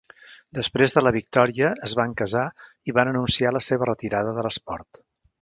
[0.59, 2.47] Després de la victòria, es van casar
[2.93, 5.03] i van anunciar la seva retirada de l'esport.